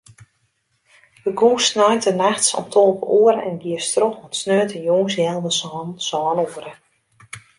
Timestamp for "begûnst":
1.23-1.67